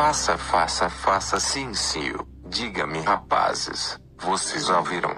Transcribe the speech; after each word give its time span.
Faça, 0.00 0.38
faça, 0.38 0.88
faça 0.88 1.38
sim, 1.38 1.74
senhor. 1.74 2.26
Diga-me, 2.46 3.00
rapazes, 3.00 4.00
vocês 4.16 4.70
ouviram? 4.70 5.14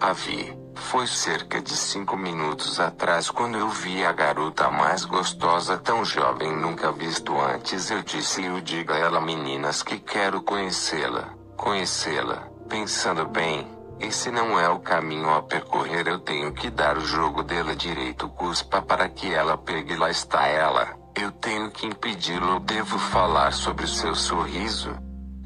A 0.00 0.14
vi. 0.14 0.58
Foi 0.74 1.06
cerca 1.06 1.60
de 1.60 1.76
cinco 1.76 2.16
minutos 2.16 2.80
atrás 2.80 3.30
quando 3.30 3.58
eu 3.58 3.68
vi 3.68 4.02
a 4.02 4.10
garota 4.10 4.70
mais 4.70 5.04
gostosa 5.04 5.76
tão 5.76 6.02
jovem 6.02 6.50
nunca 6.56 6.90
visto 6.90 7.38
antes. 7.38 7.90
Eu 7.90 8.02
disse 8.02 8.42
eu 8.42 8.58
diga 8.62 8.94
a 8.94 8.98
ela 8.98 9.20
meninas 9.20 9.82
que 9.82 9.98
quero 9.98 10.40
conhecê-la, 10.40 11.34
conhecê-la. 11.54 12.48
Pensando 12.70 13.26
bem, 13.26 13.70
esse 14.00 14.30
não 14.30 14.58
é 14.58 14.66
o 14.66 14.80
caminho 14.80 15.28
a 15.28 15.42
percorrer. 15.42 16.08
Eu 16.08 16.18
tenho 16.18 16.54
que 16.54 16.70
dar 16.70 16.96
o 16.96 17.02
jogo 17.02 17.42
dela 17.42 17.76
direito 17.76 18.30
cuspa 18.30 18.80
para 18.80 19.10
que 19.10 19.30
ela 19.30 19.58
pegue. 19.58 19.94
Lá 19.94 20.08
está 20.08 20.46
ela. 20.46 21.01
Eu 21.14 21.30
tenho 21.32 21.70
que 21.70 21.86
impedi-lo. 21.86 22.60
Devo 22.60 22.98
falar 22.98 23.52
sobre 23.52 23.86
seu 23.86 24.14
sorriso? 24.14 24.96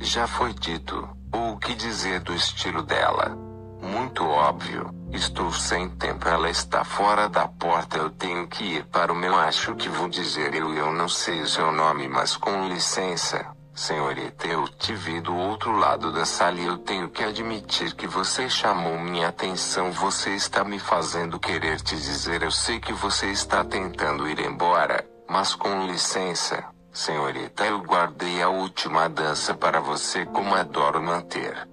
Já 0.01 0.27
foi 0.27 0.53
dito. 0.55 1.09
Ou 1.33 1.53
o 1.53 1.59
que 1.59 1.75
dizer 1.75 2.21
do 2.21 2.35
estilo 2.35 2.83
dela? 2.83 3.37
Muito 3.83 4.25
óbvio. 4.25 4.91
Estou 5.13 5.53
sem 5.53 5.89
tempo. 5.91 6.29
Ela 6.29 6.51
está 6.51 6.85
fora 6.85 7.29
da 7.29 7.49
porta. 7.49 7.99
Eu 7.99 8.11
tenho 8.11 8.47
que 8.47 8.65
ir 8.65 8.85
para 8.87 9.13
o 9.13 9.17
meu. 9.17 9.35
Acho 9.35 9.75
que 9.75 9.89
vou 9.89 10.09
dizer 10.09 10.55
eu. 10.55 10.73
Eu 10.75 10.93
não 10.93 11.09
sei 11.09 11.41
o 11.41 11.49
seu 11.49 11.73
nome, 11.73 12.09
mas 12.09 12.37
com 12.37 12.69
licença. 12.69 13.47
Senhorita, 13.75 14.47
eu 14.47 14.67
te 14.69 14.95
vi 14.95 15.21
do 15.21 15.37
outro 15.37 15.71
lado 15.71 16.11
da 16.11 16.25
sala 16.25 16.59
e 16.59 16.65
eu 16.65 16.79
tenho 16.79 17.11
que 17.11 17.23
admitir 17.23 17.95
que 17.95 18.07
você 18.07 18.49
chamou 18.49 18.99
minha 18.99 19.29
atenção. 19.29 19.93
Você 19.93 20.31
está 20.31 20.65
me 20.65 20.79
fazendo 20.79 21.39
querer 21.39 21.79
te 21.83 21.95
dizer. 21.95 22.43
Eu 22.43 22.51
sei 22.51 22.81
que 22.81 22.95
você 22.95 23.27
está 23.27 23.63
tentando 23.63 24.27
ir 24.27 24.41
embora, 24.41 25.05
mas 25.29 25.55
com 25.55 25.87
licença, 25.87 26.65
senhorita, 26.93 27.65
eu 27.65 27.81
guardei 27.81 28.43
a 28.43 28.49
última 28.49 29.09
dança 29.09 29.55
para 29.55 29.81
você 29.81 30.25
como 30.27 30.55
adoro 30.55 31.03
manter. 31.03 31.69